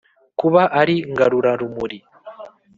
kuba 0.39 0.61
ari 0.81 0.95
ngarurarumuri 1.11 1.97